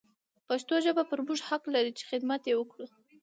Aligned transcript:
پښتو 0.47 0.75
ژبه 0.85 1.03
پر 1.09 1.19
موږ 1.27 1.39
حق 1.49 1.63
لري 1.75 1.91
چې 1.97 2.03
حدمت 2.11 2.41
يې 2.49 2.55
وکړو. 2.57 2.85